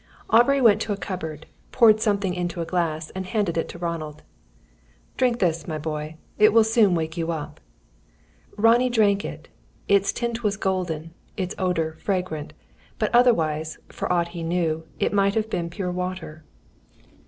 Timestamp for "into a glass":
2.33-3.11